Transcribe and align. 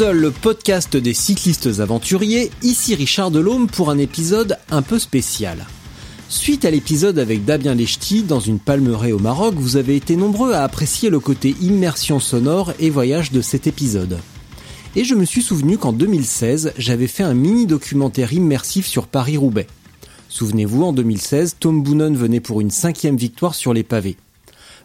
are 0.00 0.12
le 0.12 0.30
podcast 0.30 0.96
des 0.96 1.12
cyclistes 1.14 1.80
aventuriers, 1.80 2.50
ici 2.62 2.94
Richard 2.94 3.32
Delhomme 3.32 3.66
pour 3.66 3.90
un 3.90 3.98
épisode 3.98 4.58
un 4.70 4.82
peu 4.82 5.00
spécial. 5.00 5.66
Suite 6.28 6.64
à 6.64 6.70
l'épisode 6.70 7.18
avec 7.18 7.44
Damien 7.44 7.74
Lechti 7.74 8.22
dans 8.22 8.40
une 8.40 8.60
palmeraie 8.60 9.12
au 9.12 9.18
Maroc, 9.18 9.54
vous 9.56 9.76
avez 9.76 9.96
été 9.96 10.14
nombreux 10.14 10.52
à 10.52 10.62
apprécier 10.62 11.10
le 11.10 11.18
côté 11.18 11.56
immersion 11.60 12.20
sonore 12.20 12.74
et 12.78 12.90
voyage 12.90 13.32
de 13.32 13.40
cet 13.40 13.66
épisode. 13.66 14.18
Et 14.98 15.04
je 15.04 15.14
me 15.14 15.26
suis 15.26 15.42
souvenu 15.42 15.76
qu'en 15.76 15.92
2016, 15.92 16.72
j'avais 16.78 17.06
fait 17.06 17.22
un 17.22 17.34
mini 17.34 17.66
documentaire 17.66 18.32
immersif 18.32 18.86
sur 18.86 19.08
Paris-Roubaix. 19.08 19.66
Souvenez-vous, 20.30 20.84
en 20.84 20.94
2016, 20.94 21.56
Tom 21.60 21.82
Boonen 21.82 22.16
venait 22.16 22.40
pour 22.40 22.62
une 22.62 22.70
cinquième 22.70 23.18
victoire 23.18 23.54
sur 23.54 23.74
les 23.74 23.82
pavés. 23.82 24.16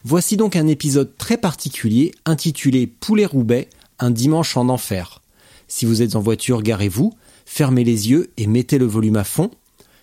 Voici 0.03 0.35
donc 0.35 0.57
un 0.57 0.67
épisode 0.67 1.15
très 1.17 1.37
particulier 1.37 2.11
intitulé 2.25 2.87
Poulet-Roubaix, 2.87 3.69
un 3.99 4.11
dimanche 4.11 4.57
en 4.57 4.67
enfer. 4.67 5.21
Si 5.69 5.85
vous 5.85 6.01
êtes 6.01 6.17
en 6.17 6.21
voiture, 6.21 6.61
garez-vous, 6.61 7.13
fermez 7.45 7.85
les 7.85 8.09
yeux 8.09 8.31
et 8.35 8.47
mettez 8.47 8.79
le 8.79 8.85
volume 8.85 9.15
à 9.15 9.23
fond. 9.23 9.49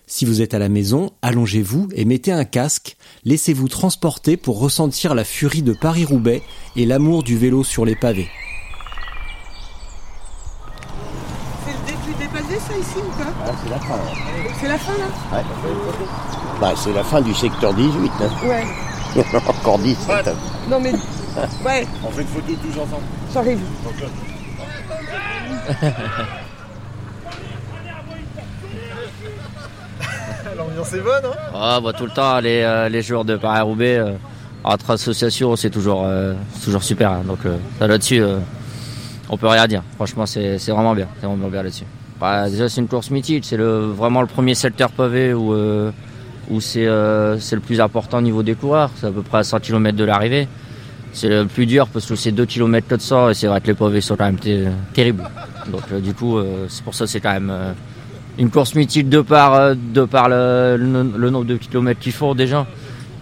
Si 0.07 0.25
vous 0.25 0.41
êtes 0.41 0.55
à 0.55 0.59
la 0.59 0.69
maison, 0.69 1.11
allongez-vous 1.21 1.89
et 1.93 2.05
mettez 2.05 2.31
un 2.31 2.45
casque, 2.45 2.97
laissez-vous 3.25 3.67
transporter 3.67 4.37
pour 4.37 4.57
ressentir 4.57 5.13
la 5.13 5.23
furie 5.23 5.61
de 5.61 5.73
Paris-Roubaix 5.73 6.41
et 6.75 6.87
l'amour 6.87 7.21
du 7.21 7.37
vélo 7.37 7.63
sur 7.63 7.85
les 7.85 7.95
pavés. 7.95 8.27
Ça, 12.57 12.77
ici, 12.77 12.97
ou 12.97 13.09
pas 13.21 13.29
Ah, 13.45 13.51
c'est 13.63 13.69
la 13.69 13.79
fin. 13.79 13.95
là. 13.95 14.01
C'est 14.59 14.67
la 14.67 14.77
fin, 14.77 14.91
là 14.93 15.37
Ouais. 15.37 15.43
Bah, 16.61 16.71
c'est 16.75 16.93
la 16.93 17.03
fin 17.03 17.21
du 17.21 17.33
secteur 17.33 17.73
18. 17.73 18.11
Hein. 18.21 18.47
Ouais. 18.47 18.65
Encore 19.47 19.79
10. 19.79 19.97
Non, 20.69 20.79
mais... 20.79 20.91
Ouais, 21.65 21.87
On 22.05 22.11
fait 22.11 22.21
une 22.21 22.27
photo 22.27 22.53
tous 22.61 22.79
ensemble. 22.79 23.03
j'arrive. 23.33 23.59
L'ambiance 30.57 30.93
est 30.93 31.01
bonne, 31.01 31.25
hein 31.25 31.35
Ah 31.53 31.79
bah 31.83 31.93
tout 31.93 32.05
le 32.05 32.11
temps 32.11 32.39
les, 32.39 32.61
euh, 32.61 32.89
les 32.89 33.01
joueurs 33.01 33.25
de 33.25 33.35
Paris-Roubaix 33.37 33.97
euh, 33.97 34.11
entre 34.63 34.91
associations 34.91 35.55
c'est 35.55 35.69
toujours 35.69 36.03
euh, 36.05 36.33
toujours 36.63 36.83
super 36.83 37.11
hein. 37.11 37.21
donc 37.25 37.39
euh, 37.45 37.57
là-dessus 37.79 38.21
euh, 38.21 38.39
on 39.29 39.37
peut 39.37 39.47
rien 39.47 39.67
dire 39.67 39.83
franchement 39.95 40.25
c'est 40.25 40.57
c'est 40.57 40.71
vraiment 40.71 40.95
bien 40.95 41.07
c'est 41.19 41.27
vraiment 41.27 41.47
bien 41.47 41.63
là-dessus 41.63 41.85
Bah, 42.19 42.49
déjà 42.49 42.67
c'est 42.67 42.81
une 42.81 42.87
course 42.87 43.11
mythique 43.11 43.45
c'est 43.45 43.55
le 43.55 43.85
vraiment 43.87 44.19
le 44.21 44.27
premier 44.27 44.53
secteur 44.53 44.91
pavé 44.91 45.33
où 45.33 45.53
euh, 45.53 45.89
où 46.49 46.59
c'est 46.59 46.85
euh, 46.85 47.37
le 47.51 47.59
plus 47.61 47.79
important 47.79 48.17
au 48.17 48.21
niveau 48.21 48.43
des 48.43 48.55
coureurs 48.55 48.91
c'est 48.97 49.07
à 49.07 49.11
peu 49.11 49.21
près 49.21 49.37
à 49.39 49.43
100 49.43 49.59
km 49.61 49.95
de 49.97 50.03
l'arrivée 50.03 50.47
c'est 51.13 51.29
le 51.29 51.45
plus 51.45 51.65
dur 51.65 51.87
parce 51.87 52.05
que 52.05 52.15
c'est 52.15 52.31
2 52.33 52.45
km 52.45 52.87
400 52.87 53.29
et 53.29 53.33
c'est 53.35 53.47
vrai 53.47 53.61
que 53.61 53.67
les 53.67 53.73
pavés 53.73 54.01
sont 54.01 54.17
quand 54.17 54.25
même 54.25 54.37
ter- 54.39 54.67
terribles 54.93 55.23
donc 55.71 55.81
euh, 55.93 55.99
du 56.01 56.13
coup 56.13 56.37
euh, 56.37 56.65
c'est 56.67 56.83
pour 56.83 56.93
ça 56.93 57.05
que 57.05 57.11
c'est 57.11 57.21
quand 57.21 57.31
même 57.33 57.49
euh, 57.51 57.71
une 58.37 58.49
course 58.49 58.75
mythique 58.75 59.07
de 59.09 59.21
par, 59.21 59.75
de 59.75 60.07
le, 60.29 60.77
le- 61.17 61.29
nombre 61.29 61.45
de 61.45 61.57
kilomètres 61.57 61.99
qu'ils 61.99 62.13
font 62.13 62.33
déjà. 62.33 62.65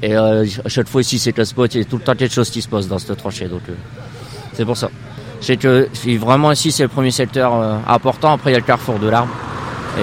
Et 0.03 0.15
à 0.15 0.43
chaque 0.67 0.87
fois 0.87 1.01
ici, 1.01 1.17
c'est 1.17 1.33
que 1.33 1.43
spot, 1.43 1.73
il 1.73 1.79
y 1.79 1.81
a 1.81 1.85
tout 1.85 1.97
le 1.97 2.03
temps 2.03 2.13
quelque 2.13 2.35
chose 2.35 2.51
qui 2.51 2.61
se 2.61 2.67
passe 2.69 2.87
dans 2.87 2.99
cette 2.99 3.17
tranchée. 3.17 3.47
Donc 3.47 3.63
c'est 4.53 4.63
pour 4.63 4.77
ça. 4.77 4.91
C'est 5.41 5.57
que 5.57 5.87
c'est 5.93 6.17
vraiment 6.17 6.51
ici, 6.51 6.71
c'est 6.71 6.83
le 6.83 6.89
premier 6.89 7.11
secteur 7.11 7.53
euh, 7.55 7.77
important. 7.87 8.33
Après, 8.33 8.49
il 8.51 8.53
y 8.53 8.55
a 8.55 8.59
le 8.59 8.65
carrefour 8.65 8.99
de 8.99 9.07
l'arbre. 9.07 9.31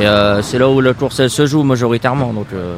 Et 0.00 0.06
euh, 0.06 0.42
c'est 0.42 0.58
là 0.58 0.68
où 0.68 0.80
la 0.80 0.94
course 0.94 1.26
se 1.26 1.46
joue 1.46 1.62
majoritairement. 1.62 2.32
Donc 2.32 2.46
euh, 2.52 2.76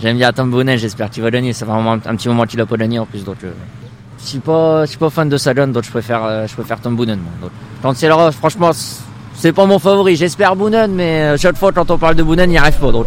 j'aime 0.00 0.16
bien 0.16 0.32
Tom 0.32 0.50
Bonnet, 0.50 0.78
j'espère 0.78 1.10
qu'il 1.10 1.22
va 1.22 1.30
gagner. 1.30 1.52
Fait 1.52 1.64
vraiment 1.64 1.92
un, 1.92 1.98
petit 1.98 2.28
moment 2.28 2.44
qu'il 2.44 2.60
a 2.60 2.66
pas 2.66 2.76
gagné 2.76 2.98
en 2.98 3.06
plus. 3.06 3.24
Donc 3.24 3.36
je 3.42 4.24
suis 4.24 4.38
pas, 4.38 4.84
je 4.84 4.90
suis 4.90 4.98
pas 4.98 5.10
fan 5.10 5.28
de 5.28 5.36
Sagan, 5.36 5.68
donc 5.68 5.84
je 5.84 5.90
préfère, 5.90 6.46
je 6.46 6.54
préfère 6.54 6.80
Tom 6.80 6.96
Boonen. 6.96 7.20
Donc, 7.40 7.50
quand 7.82 7.94
c'est 7.96 8.08
là, 8.08 8.30
franchement, 8.32 8.72
c'est- 8.72 9.02
c'est 9.34 9.52
pas 9.52 9.66
mon 9.66 9.78
favori. 9.78 10.16
J'espère 10.16 10.56
Boonen, 10.56 10.92
mais 10.92 11.36
chaque 11.38 11.56
fois 11.56 11.70
quand 11.72 11.90
on 11.90 11.98
parle 11.98 12.14
de 12.16 12.22
Boonen, 12.22 12.48
il 12.50 12.52
n'y 12.52 12.58
arrive 12.58 12.78
pas. 12.78 12.90
Donc 12.92 13.06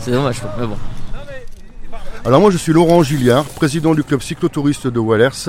c'est 0.00 0.10
dommage. 0.10 0.40
Mais 0.58 0.66
bon. 0.66 0.76
Alors 2.24 2.40
moi 2.40 2.50
je 2.50 2.58
suis 2.58 2.72
Laurent 2.72 3.02
Gilliard, 3.02 3.44
président 3.44 3.94
du 3.94 4.04
club 4.04 4.20
cyclotouriste 4.22 4.86
de 4.86 4.98
Wallers 4.98 5.48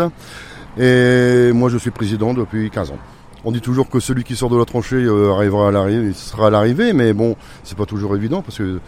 et 0.77 1.51
moi 1.53 1.69
je 1.69 1.77
suis 1.77 1.91
président 1.91 2.33
depuis 2.33 2.69
15 2.69 2.91
ans. 2.91 2.99
On 3.43 3.51
dit 3.51 3.61
toujours 3.61 3.89
que 3.89 3.99
celui 3.99 4.23
qui 4.23 4.35
sort 4.35 4.49
de 4.49 4.57
la 4.57 4.65
tranchée 4.65 4.97
euh, 4.97 5.33
arrivera 5.33 5.69
à 5.69 5.71
l'arrivée, 5.71 6.13
sera 6.13 6.47
à 6.47 6.49
l'arrivée, 6.51 6.93
mais 6.93 7.13
bon, 7.13 7.35
c'est 7.63 7.77
pas 7.77 7.87
toujours 7.87 8.15
évident 8.15 8.41
parce 8.41 8.57
que 8.59 8.79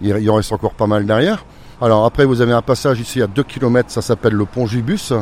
il 0.00 0.30
en 0.30 0.34
reste 0.36 0.52
encore 0.52 0.72
pas 0.72 0.86
mal 0.86 1.04
derrière. 1.04 1.44
Alors 1.82 2.06
après 2.06 2.24
vous 2.24 2.40
avez 2.40 2.52
un 2.52 2.62
passage 2.62 3.00
ici 3.00 3.20
à 3.20 3.26
2 3.26 3.42
km, 3.42 3.90
ça 3.90 4.00
s'appelle 4.02 4.32
le 4.32 4.46
pont 4.46 4.66
Gibus. 4.66 5.12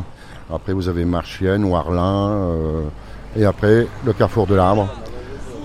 Après 0.52 0.72
vous 0.72 0.88
avez 0.88 1.04
Marchienne, 1.04 1.64
Warlin 1.64 2.30
euh, 2.30 2.82
et 3.36 3.44
après 3.44 3.86
le 4.04 4.12
carrefour 4.12 4.46
de 4.46 4.54
l'Arbre. 4.54 4.88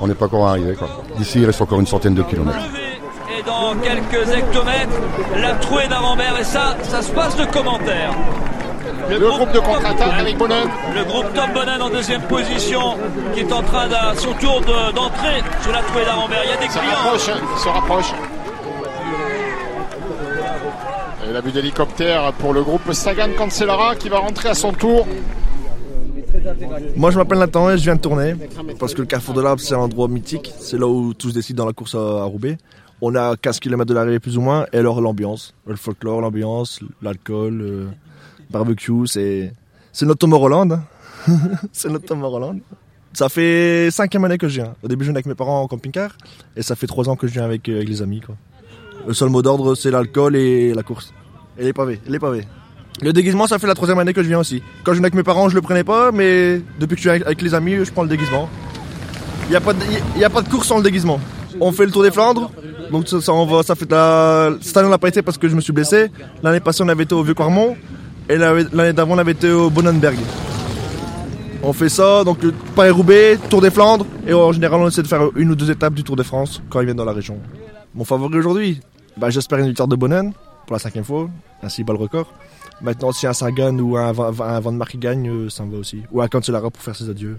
On 0.02 0.08
n'est 0.08 0.16
pas 0.16 0.26
encore 0.26 0.48
arrivé. 0.48 0.76
D'ici 1.18 1.40
il 1.40 1.46
reste 1.46 1.62
encore 1.62 1.80
une 1.80 1.88
centaine 1.88 2.16
de 2.16 2.24
kilomètres. 2.24 2.58
Et 3.38 3.44
dans 3.44 3.74
quelques 3.82 4.30
hectomètres, 4.30 5.00
la 5.40 5.54
trouée 5.56 5.88
d'Avambert. 5.88 6.40
Et 6.40 6.44
ça, 6.44 6.76
ça 6.84 7.02
se 7.02 7.12
passe 7.12 7.36
de 7.38 7.46
commentaires. 7.46 8.14
Le, 9.10 9.20
groupe 9.20 9.52
de 9.52 9.60
contre-attaque 9.60 10.20
avec 10.20 10.38
Bonnen. 10.38 10.68
Le 10.96 11.04
groupe 11.04 11.26
Tom 11.34 11.52
Bonan 11.54 11.82
en 11.82 11.90
deuxième 11.90 12.22
position, 12.24 12.98
qui 13.34 13.42
est 13.42 13.52
en 13.52 13.62
train 13.62 13.90
à 13.92 14.16
son 14.16 14.34
tour 14.34 14.62
de- 14.62 14.94
d'entrer 14.96 15.42
sur 15.62 15.72
la 15.72 15.82
trouée 15.82 16.06
d'Avambert. 16.06 16.42
Il 16.46 16.50
y 16.50 16.54
a 16.54 16.58
des 16.58 16.66
Il 16.66 16.72
se 16.72 16.80
clients. 16.80 16.92
rapproche, 16.96 17.30
hein, 17.30 17.42
il 17.56 17.60
se 17.62 17.70
rapproche. 17.70 18.14
Et 21.30 21.34
la 21.34 21.42
vue 21.42 21.52
d'hélicoptère 21.52 22.34
pour 22.34 22.54
le 22.54 22.64
groupe 22.64 22.92
Sagan 22.94 23.30
Cancellara 23.38 23.96
qui 23.96 24.10
va 24.10 24.20
rentrer 24.20 24.50
à 24.50 24.54
son 24.54 24.72
tour. 24.74 25.06
Moi 26.96 27.12
je 27.12 27.18
m'appelle 27.18 27.38
Nathan 27.40 27.70
et 27.70 27.78
je 27.78 27.84
viens 27.84 27.96
de 27.96 28.02
tourner 28.02 28.36
parce 28.80 28.94
que 28.94 29.02
le 29.02 29.08
Carrefour 29.08 29.34
de 29.36 29.42
l'Arbre 29.42 29.62
c'est 29.62 29.76
un 29.76 29.80
endroit 29.80 30.08
mythique, 30.08 30.52
c'est 30.60 30.78
là 30.78 30.88
où 30.88 31.14
tout 31.14 31.30
se 31.30 31.34
décide 31.34 31.56
dans 31.56 31.66
la 31.66 31.74
course 31.74 31.96
à, 31.96 32.24
Roubaix. 32.24 32.58
On 33.02 33.14
est 33.16 33.20
à 33.20 33.36
15 33.40 33.60
km 33.60 33.86
de 33.86 33.94
l'arrivée 33.94 34.20
plus 34.20 34.38
ou 34.38 34.42
moins 34.42 34.66
et 34.74 34.78
alors 34.80 35.00
l'ambiance, 35.02 35.54
le 35.68 35.76
folklore, 35.76 36.22
l'ambiance, 36.22 36.80
l'alcool, 37.02 37.54
le 37.54 37.88
barbecue, 38.50 39.08
c'est 39.08 39.52
notre 40.04 40.20
Tomorrowland. 40.20 40.72
hein. 40.72 40.84
c'est 41.72 41.90
notre 41.90 42.06
Tomorrowland. 42.06 42.60
Ça 43.14 43.30
fait 43.30 43.90
cinquième 43.92 44.26
année 44.26 44.38
que 44.38 44.48
je 44.48 44.56
viens. 44.62 44.74
Au 44.84 44.88
début 44.88 45.04
je 45.06 45.10
venais 45.10 45.18
avec 45.18 45.28
mes 45.28 45.36
parents 45.36 45.62
en 45.62 45.68
camping-car 45.68 46.12
et 46.58 46.64
ça 46.64 46.76
fait 46.76 46.88
trois 46.88 47.08
ans 47.10 47.16
que 47.16 47.28
je 47.28 47.34
viens 47.34 47.44
avec, 47.46 47.70
euh, 47.70 47.84
les 47.84 48.02
amis. 48.02 48.22
Le 49.08 49.14
seul 49.14 49.30
mot 49.30 49.42
d'ordre 49.42 49.76
c'est 49.76 49.92
l'alcool 49.92 50.36
et 50.36 50.74
la 50.74 50.82
course. 50.84 51.14
Et 51.58 51.64
les 51.64 51.74
pavés. 51.74 52.02
Le 53.02 53.12
déguisement, 53.14 53.48
ça 53.48 53.58
fait 53.60 53.68
la 53.68 53.74
troisième 53.76 54.00
année 54.00 54.14
que 54.14 54.22
je 54.24 54.28
viens 54.28 54.40
aussi. 54.40 54.62
Quand 54.84 54.92
je 54.94 54.98
venais 54.98 55.08
avec 55.08 55.16
mes 55.16 55.24
parents, 55.24 55.50
je 55.50 55.56
le 55.56 55.62
prenais 55.62 55.84
pas, 55.84 56.12
mais 56.12 56.62
depuis 56.80 56.96
que 56.96 57.02
je 57.02 57.10
suis 57.10 57.24
avec 57.24 57.42
les 57.42 57.54
amis, 57.56 57.76
je 57.84 57.92
prends 57.92 58.04
le 58.04 58.10
déguisement. 58.10 58.48
Il 59.46 59.50
n'y 59.50 59.56
a, 59.56 59.62
pas 59.62 59.74
de- 59.74 60.24
a 60.24 60.30
pas 60.30 60.42
de 60.42 60.50
course 60.50 60.68
sans 60.68 60.78
le 60.78 60.84
déguisement. 60.84 61.20
On 61.60 61.72
fait 61.72 61.86
le 61.86 61.92
Tour 61.92 62.04
des 62.04 62.12
Flandres, 62.12 62.52
donc 62.92 63.08
ça, 63.08 63.18
on 63.34 63.64
ça 63.64 63.76
fait 63.76 63.90
la... 63.92 64.54
Cette 64.62 64.78
année, 64.78 64.88
on 64.88 64.92
n'a 64.92 64.98
pas 65.00 65.10
été 65.10 65.22
parce 65.22 65.38
que 65.38 65.48
je 65.50 65.56
me 65.56 65.62
suis 65.62 65.74
blessé. 65.74 66.12
L'année 66.44 66.60
passée, 66.60 66.84
on 66.84 66.88
avait 66.88 67.04
été 67.04 67.14
au 67.14 67.24
Vieux-Quarmont, 67.24 67.76
et 68.30 68.38
l'année 68.38 68.94
d'avant, 68.94 69.16
on 69.16 69.18
avait 69.18 69.32
été 69.32 69.52
au 69.52 69.70
Bonenberg. 69.70 70.18
On 71.62 71.72
fait 71.72 71.90
ça, 71.90 72.24
donc 72.24 72.40
Paris-Roubaix, 72.76 73.38
Tour 73.50 73.62
des 73.62 73.72
Flandres, 73.72 74.06
et 74.28 74.34
en 74.34 74.52
général, 74.52 74.82
on 74.82 74.88
essaie 74.88 75.02
de 75.02 75.08
faire 75.08 75.30
une 75.36 75.52
ou 75.52 75.56
deux 75.56 75.72
étapes 75.72 75.94
du 75.94 76.04
Tour 76.04 76.16
de 76.16 76.24
France 76.24 76.62
quand 76.70 76.82
ils 76.82 76.86
viennent 76.86 76.98
dans 76.98 77.06
la 77.06 77.14
région. 77.14 77.40
Mon 77.96 78.04
favori 78.04 78.38
aujourd'hui, 78.38 78.82
bah, 79.18 79.30
j'espère 79.30 79.60
une 79.60 79.68
victoire 79.68 79.88
de 79.88 79.96
Bonnen 79.96 80.34
pour 80.66 80.74
la 80.74 80.80
cinquième 80.80 81.04
fois, 81.04 81.30
ainsi 81.62 81.84
bat 81.84 81.94
le 81.94 82.00
record. 82.00 82.34
Maintenant, 82.82 83.12
si 83.12 83.28
un 83.28 83.34
Sagan 83.34 83.78
ou 83.80 83.96
un, 83.96 84.08
un 84.08 84.60
Van 84.60 84.72
Mark 84.72 84.98
gagne, 84.98 85.30
euh, 85.30 85.50
ça 85.50 85.64
me 85.64 85.72
va 85.72 85.78
aussi. 85.78 86.04
Ou 86.12 86.22
un 86.22 86.28
Cancellara 86.28 86.70
pour 86.70 86.82
faire 86.82 86.96
ses 86.96 87.10
adieux. 87.10 87.38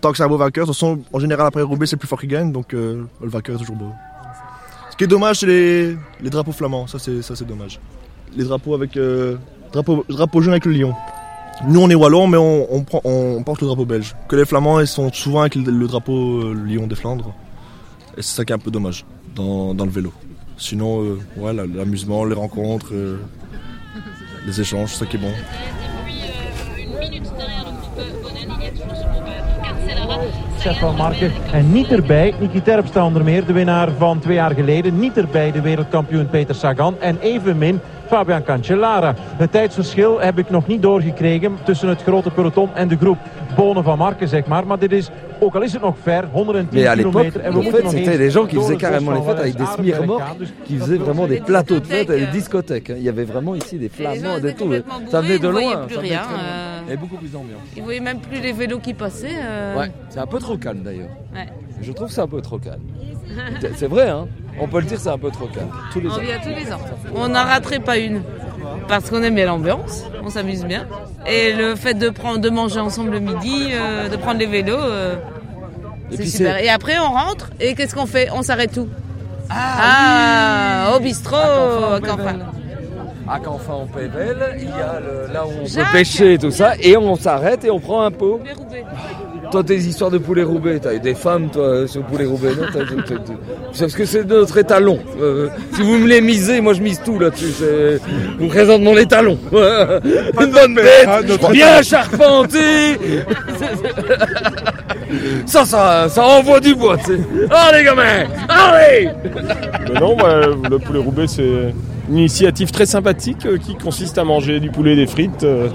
Tant 0.00 0.10
que 0.10 0.16
c'est 0.16 0.24
un 0.24 0.28
beau 0.28 0.36
vainqueur, 0.36 0.68
en 1.12 1.18
général, 1.20 1.46
après 1.46 1.62
Roubaix, 1.62 1.86
c'est 1.86 1.96
plus 1.96 2.08
fort 2.08 2.20
qui 2.20 2.26
gagne, 2.26 2.52
donc 2.52 2.74
euh, 2.74 3.04
le 3.22 3.28
vainqueur 3.28 3.56
est 3.56 3.58
toujours 3.58 3.76
beau. 3.76 3.92
Ce 4.90 4.96
qui 4.96 5.04
est 5.04 5.08
dommage, 5.08 5.38
c'est 5.38 5.46
les, 5.46 5.96
drapeaux 6.30 6.52
flamands. 6.52 6.86
Ça, 6.86 6.98
c'est 6.98 7.46
dommage. 7.46 7.80
Les 8.36 8.44
drapeaux 8.44 8.74
avec 8.74 8.96
euh, 8.96 9.36
drapeau, 9.72 10.04
drapeau 10.08 10.40
jaune 10.40 10.52
avec 10.54 10.64
le 10.64 10.72
lion. 10.72 10.94
Nous, 11.66 11.80
on 11.80 11.88
est 11.90 11.94
wallons, 11.94 12.26
mais 12.26 12.38
on, 12.38 12.82
prend, 12.82 13.00
on 13.04 13.42
porte 13.42 13.60
le 13.60 13.66
drapeau 13.68 13.84
belge. 13.84 14.16
Que 14.28 14.36
les 14.36 14.44
flamands, 14.46 14.80
ils 14.80 14.86
sont 14.86 15.12
souvent 15.12 15.42
avec 15.42 15.54
le, 15.54 15.86
drapeau 15.86 16.40
euh, 16.40 16.54
lion 16.54 16.86
des 16.86 16.94
Flandres. 16.96 17.32
Et 18.16 18.22
c'est 18.22 18.36
ça 18.36 18.44
qui 18.44 18.52
est 18.52 18.56
un 18.56 18.58
peu 18.58 18.70
dommage 18.70 19.04
dans, 19.34 19.72
le 19.74 19.90
vélo. 19.90 20.12
Sinon, 20.56 21.02
euh, 21.04 21.18
ouais, 21.36 21.52
la- 21.52 21.66
l'amusement, 21.66 22.24
les 22.24 22.34
rencontres, 22.34 22.88
euh, 22.92 23.18
les 24.46 24.60
échanges, 24.60 24.92
c'est 24.92 25.00
ça 25.00 25.06
qui 25.06 25.16
est 25.16 25.20
bon. 25.20 25.32
Seth 30.58 30.76
van 30.76 30.96
Marken. 30.96 31.32
En 31.52 31.72
niet 31.72 31.92
erbij, 31.92 32.34
Niki 32.40 32.62
Terpstra 32.62 33.04
onder 33.04 33.24
meer, 33.24 33.46
de 33.46 33.52
winnaar 33.52 33.88
van 33.98 34.18
twee 34.18 34.34
jaar 34.34 34.54
geleden. 34.54 34.98
Niet 34.98 35.16
erbij 35.16 35.52
de 35.52 35.60
wereldkampioen 35.60 36.28
Peter 36.28 36.54
Sagan. 36.54 36.94
En 37.00 37.18
evenmin 37.20 37.80
Fabian 38.06 38.42
Cancellara. 38.42 39.14
Het 39.18 39.52
tijdsverschil 39.52 40.20
heb 40.20 40.38
ik 40.38 40.50
nog 40.50 40.66
niet 40.66 40.82
doorgekregen 40.82 41.58
tussen 41.64 41.88
het 41.88 42.02
grote 42.02 42.30
peloton 42.30 42.68
en 42.74 42.88
de 42.88 42.96
groep 42.96 43.18
Bonen 43.56 43.84
van 43.84 43.98
Marken, 43.98 44.28
zeg 44.28 44.46
maar. 44.46 44.66
Maar 44.66 44.78
dit 44.78 44.92
is, 44.92 45.10
ook 45.38 45.54
al 45.54 45.62
is 45.62 45.72
het 45.72 45.82
nog 45.82 45.96
ver, 46.02 46.24
110 46.32 46.68
Mais 46.72 46.86
à 46.86 46.94
l'époque, 46.94 47.12
kilometer. 47.12 47.40
En 47.40 47.52
we 47.52 47.58
en 47.58 47.62
moeten 47.62 47.72
fait, 47.72 47.82
nog 47.82 47.92
c'était 47.92 48.10
eens 48.10 48.18
des 48.18 48.32
gens 48.32 48.46
qui 48.46 48.54
door 48.54 48.64
faisaient 48.64 48.82
het 48.82 48.90
bos 48.90 49.00
carrément 49.02 49.12
les 49.12 49.22
fêtes 49.22 49.40
avec 49.40 49.56
des 49.56 49.66
smirmorques. 49.74 50.38
Dus 50.38 50.52
qui 50.66 50.76
faisaient 50.78 50.98
vraiment 50.98 51.28
des 51.28 51.40
plateaux 51.40 51.80
de 51.80 51.86
fêtes, 51.86 52.10
et 52.10 52.18
des 52.18 52.30
discothèques. 52.32 52.92
Il 52.96 53.02
y 53.02 53.08
avait 53.08 53.26
vraiment 53.26 53.54
ici 53.54 53.76
des 53.78 53.88
flamands, 53.88 54.38
des 54.42 54.54
tout. 54.54 54.72
Ça 55.10 55.20
venait 55.20 55.38
de 55.38 55.48
loin. 55.48 55.76
plus 55.86 55.94
ça 55.94 56.00
venait 56.00 56.08
rien, 56.08 56.26
loin. 56.82 56.90
euh. 56.90 56.94
Et 56.94 56.96
beaucoup 56.96 57.16
plus 57.16 57.30
d'ambiance. 57.32 57.60
Ils 57.76 57.82
voyaient 57.82 58.00
même 58.00 58.20
plus 58.20 58.40
les 58.40 58.52
vélos 58.52 58.78
qui 58.80 58.94
passaient. 58.94 59.36
euh. 59.42 59.78
Ouais, 59.78 59.90
c'est 60.10 60.20
un 60.20 60.26
peu 60.26 60.38
trop 60.38 60.56
calme 60.56 60.82
d'ailleurs. 60.82 61.08
Ouais. 61.34 61.46
Je 61.80 61.92
trouve 61.92 62.08
que 62.08 62.14
c'est 62.14 62.20
un 62.20 62.28
peu 62.28 62.40
trop 62.42 62.58
calme. 62.58 62.82
C'est 63.76 63.86
vrai, 63.88 64.08
hein 64.08 64.26
On 64.60 64.68
peut 64.68 64.80
le 64.80 64.86
dire, 64.86 65.00
c'est 65.00 65.08
un 65.08 65.18
peu 65.18 65.30
trop 65.30 65.46
calme. 65.46 65.70
Tous 65.92 66.00
les 66.00 66.08
On 66.08 66.12
ans. 66.12 66.18
vient 66.18 66.38
tous 66.38 66.48
les 66.50 66.72
ans. 66.72 66.78
On 67.14 67.28
n'en 67.28 67.44
raterait 67.44 67.78
pas 67.80 67.96
une. 67.98 68.22
Parce 68.88 69.08
qu'on 69.10 69.22
aime 69.22 69.34
bien 69.34 69.46
l'ambiance, 69.46 70.04
on 70.22 70.28
s'amuse 70.28 70.64
bien. 70.64 70.86
Et 71.26 71.52
le 71.52 71.74
fait 71.76 71.94
de, 71.94 72.10
prendre, 72.10 72.38
de 72.38 72.50
manger 72.50 72.80
ensemble 72.80 73.10
le 73.12 73.20
midi, 73.20 73.68
euh, 73.72 74.08
de 74.08 74.16
prendre 74.16 74.38
les 74.38 74.46
vélos, 74.46 74.76
euh, 74.76 75.16
c'est 76.10 76.26
super. 76.26 76.58
Et 76.58 76.68
après, 76.68 76.98
on 76.98 77.10
rentre 77.10 77.50
et 77.58 77.74
qu'est-ce 77.74 77.94
qu'on 77.94 78.06
fait? 78.06 78.28
On 78.34 78.42
s'arrête 78.42 78.72
tout. 78.72 78.88
Ah, 79.50 80.92
au 80.96 81.00
bistrot, 81.00 81.36
à 81.36 82.00
Canfin. 82.00 82.36
À 83.28 83.38
Canfin 83.38 83.74
en 83.74 83.86
Pével, 83.86 84.36
il 84.58 84.64
y 84.64 84.68
a 84.72 85.00
le- 85.00 85.32
là 85.32 85.44
où 85.46 85.50
on 85.62 85.66
Jacques. 85.66 85.86
peut 85.92 85.98
pêcher 85.98 86.34
et 86.34 86.38
tout 86.38 86.50
ça, 86.50 86.72
et 86.80 86.96
on 86.96 87.14
s'arrête 87.16 87.64
et 87.64 87.70
on 87.70 87.78
prend 87.78 88.02
un 88.02 88.10
pot. 88.10 88.40
Toi, 89.50 89.62
tes 89.62 89.76
histoires 89.76 90.10
de 90.10 90.18
poulet 90.18 90.42
roubaix, 90.42 90.78
t'as 90.80 90.94
eu 90.94 91.00
des 91.00 91.14
femmes, 91.14 91.48
toi, 91.50 91.86
sur 91.86 92.00
le 92.00 92.06
poulet 92.06 92.24
roubaix, 92.24 92.50
non 92.58 92.66
T'as- 92.72 92.80
t'as- 92.80 93.18
t'as- 93.18 93.32
C'est 93.72 93.84
parce 93.84 93.94
que 93.94 94.04
c'est 94.06 94.24
notre 94.24 94.56
étalon. 94.58 94.98
Euh, 95.20 95.48
si 95.74 95.82
vous 95.82 95.98
me 95.98 96.08
les 96.08 96.20
misez, 96.20 96.60
moi 96.60 96.72
je 96.74 96.82
mise 96.82 97.00
tout 97.04 97.18
là-dessus. 97.18 97.52
c'est- 97.58 98.00
Vous 98.38 98.44
me 98.44 98.48
présentez 98.48 98.82
mon 98.82 98.96
étalon. 98.96 99.38
Une 99.52 100.50
bonne 100.52 100.74
bête, 100.74 101.50
bien 101.52 101.82
charpentée. 101.82 102.98
ça, 105.46 105.64
ça, 105.64 106.08
ça 106.08 106.22
envoie 106.24 106.60
du 106.60 106.74
bois, 106.74 106.96
tu 106.98 107.16
sais. 107.16 107.20
Allez, 107.50 107.84
gamins, 107.84 108.24
allez 108.48 109.10
Mais 109.92 110.00
non, 110.00 110.16
moi, 110.16 110.40
le 110.70 110.78
poulet 110.78 110.98
roubaix, 110.98 111.26
c'est 111.26 111.74
une 112.08 112.18
initiative 112.18 112.70
très 112.70 112.86
sympathique 112.86 113.46
euh, 113.46 113.58
qui 113.58 113.74
consiste 113.76 114.18
à 114.18 114.24
manger 114.24 114.60
du 114.60 114.70
poulet 114.70 114.92
et 114.92 114.96
des 114.96 115.06
frites, 115.06 115.44
euh, 115.44 115.68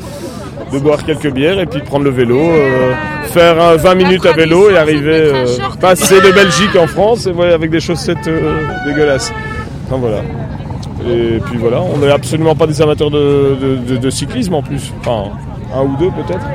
de 0.74 0.80
boire 0.80 1.06
quelques 1.06 1.32
bières 1.32 1.60
et 1.60 1.66
puis 1.66 1.80
de 1.80 1.86
prendre 1.86 2.04
le 2.06 2.12
vélo, 2.12 2.38
euh, 2.40 2.94
faire 3.26 3.62
euh, 3.62 3.78
20 3.78 3.96
minutes 3.96 4.26
à 4.26 4.34
vélo 4.34 4.70
et 4.70 4.78
arriver, 4.78 5.32
passer 5.80 6.20
de 6.22 6.32
Belgique 6.32 6.76
en 6.78 6.88
France 6.88 7.28
et 7.28 7.32
ouais, 7.32 7.54
avec 7.54 7.70
des 7.72 7.80
chaussettes 7.80 8.30
dégueulasses. 8.86 9.32
Enfin 9.88 9.98
voilà. 9.98 10.18
Et 11.10 11.40
puis 11.46 11.58
voilà, 11.58 11.82
on 11.82 11.98
n'est 12.00 12.12
absolument 12.12 12.56
pas 12.56 12.68
des 12.68 12.82
amateurs 12.82 13.10
de, 13.12 13.56
de- 13.62 13.94
de- 13.94 13.98
de 13.98 14.10
cyclisme 14.10 14.56
en 14.56 14.62
plus. 14.64 14.92
Enfin, 15.00 15.30
un 15.74 15.84
ou 15.84 15.96
deux 15.98 16.10
peut-être. 16.10 16.46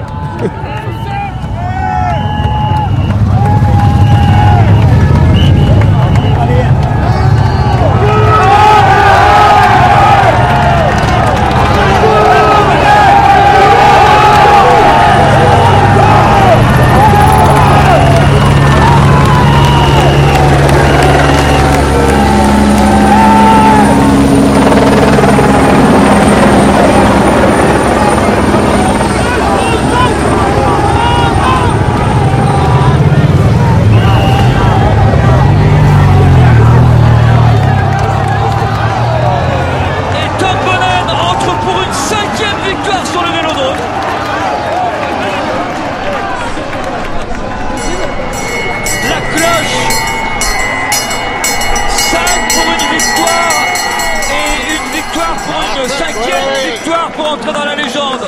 Pour 57.17 57.33
entrer 57.33 57.53
dans 57.53 57.65
la 57.65 57.75
légende. 57.75 58.25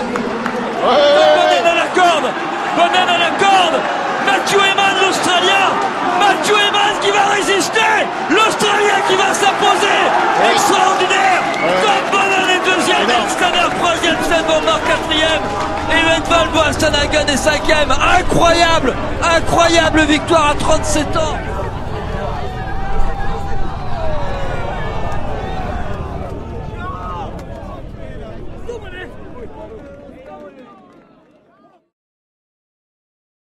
Bonnen 0.80 1.66
à 1.66 1.74
la 1.74 1.88
corde. 1.94 2.28
Bonnen 2.76 3.08
à 3.08 3.18
la 3.18 3.30
corde. 3.38 3.80
Matthew 4.26 4.56
Eman 4.56 4.94
l'Australien. 5.00 5.68
Matthew 6.20 6.56
Eman 6.68 6.94
qui 7.00 7.10
va 7.10 7.24
résister. 7.34 7.94
L'Australien 8.30 8.98
qui 9.08 9.16
va 9.16 9.32
s'imposer. 9.34 10.00
Extraordinaire. 10.52 11.42
Tom 11.82 12.04
Bonnen 12.12 12.48
est 12.50 12.64
deuxième. 12.64 13.08
Elstaner 13.10 13.68
troisième. 13.78 14.16
Sven 14.24 14.44
Bamber 14.48 14.80
quatrième. 14.86 15.44
Et 15.92 16.16
Edval 16.16 16.48
Boastanagan 16.54 17.26
est 17.32 17.36
cinquième. 17.36 17.90
Incroyable. 18.18 18.94
Incroyable 19.36 20.00
victoire 20.02 20.50
à 20.50 20.54
37 20.54 21.16
ans. 21.16 21.38